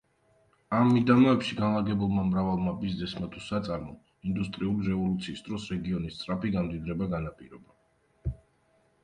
[0.75, 8.35] ამ მიდამოებში განლაგებულმა მრავალმა ბიზნესმა თუ საწარმომ ინდუსტრიული რევოლუციის დროს რეგიონის სწრაფი გამდიდრება განაპირობა.